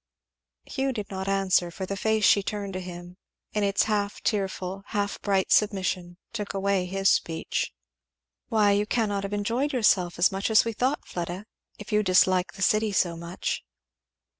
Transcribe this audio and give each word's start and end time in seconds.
'"Hugh 0.65 0.93
did 0.93 1.11
not 1.11 1.27
answer, 1.27 1.69
for 1.69 1.85
the 1.85 1.95
face 1.95 2.23
she 2.25 2.41
turned 2.41 2.73
to 2.73 2.79
him 2.79 3.17
in 3.53 3.63
its 3.63 3.83
half 3.83 4.19
tearful, 4.23 4.81
half 4.87 5.21
bright 5.21 5.51
submission 5.51 6.17
took 6.33 6.55
away 6.55 6.87
his 6.87 7.07
speech. 7.07 7.71
"Why 8.49 8.71
you 8.71 8.87
cannot 8.87 9.21
have 9.21 9.31
enjoyed 9.33 9.73
yourself 9.73 10.17
as 10.17 10.31
much 10.31 10.49
as 10.49 10.65
we 10.65 10.73
thought, 10.73 11.05
Fleda, 11.05 11.45
if 11.77 11.91
you 11.91 12.01
dislike 12.01 12.53
the 12.53 12.63
city 12.63 12.91
so 12.91 13.15
much?" 13.15 13.63